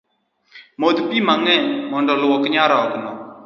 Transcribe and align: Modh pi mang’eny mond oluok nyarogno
Modh 0.79 0.99
pi 1.09 1.17
mang’eny 1.27 1.65
mond 1.91 2.07
oluok 2.13 2.43
nyarogno 2.53 3.11